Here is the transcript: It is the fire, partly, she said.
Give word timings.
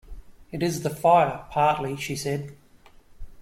It 0.51 0.63
is 0.63 0.81
the 0.81 0.89
fire, 0.89 1.45
partly, 1.51 1.95
she 1.95 2.15
said. 2.15 2.57